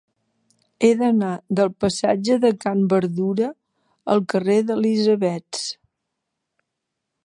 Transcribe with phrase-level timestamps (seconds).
[0.85, 3.53] He d'anar del passatge de Can Berdura
[4.15, 5.65] al carrer d'Elisabets.